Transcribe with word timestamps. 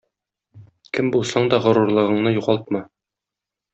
Кем 0.97 1.11
булсаң 1.15 1.45
да 1.53 1.59
горурлыгыңны 1.67 2.33
югалтма. 2.39 2.83